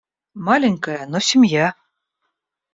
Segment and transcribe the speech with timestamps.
[0.47, 1.75] Маленькая, но семья.